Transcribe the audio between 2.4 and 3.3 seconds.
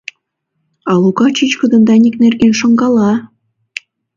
шонкала!